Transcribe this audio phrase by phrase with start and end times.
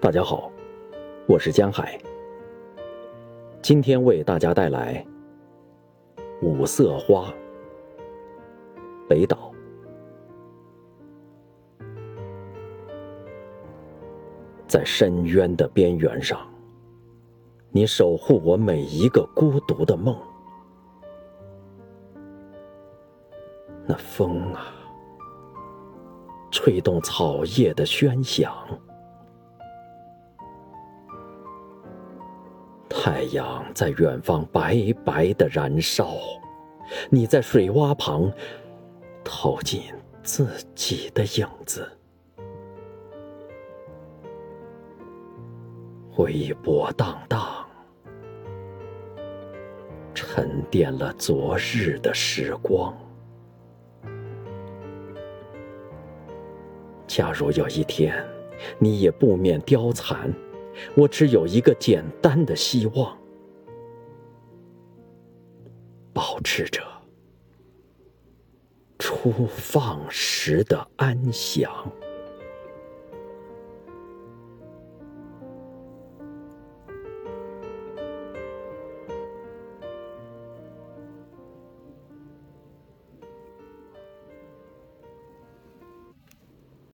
[0.00, 0.48] 大家好，
[1.26, 2.00] 我是江海。
[3.60, 5.04] 今天为大家带来
[6.40, 7.26] 《五色花》
[9.08, 9.52] 北岛。
[14.68, 16.38] 在深渊的边缘上，
[17.72, 20.16] 你守护我每一个孤独的梦。
[23.84, 24.72] 那风啊，
[26.52, 28.52] 吹动草叶的喧响；
[33.00, 36.16] 太阳在远方白白的燃烧，
[37.08, 38.30] 你在水洼旁
[39.22, 39.82] 投进
[40.24, 41.88] 自己的影子。
[46.16, 47.64] 微波荡荡，
[50.12, 52.92] 沉淀了昨日的时光。
[57.06, 58.12] 假如有一天
[58.80, 60.34] 你也不免凋残，
[60.94, 63.18] 我只有一个简单的希望：
[66.12, 66.82] 保持着
[68.98, 71.70] 初放时的安详。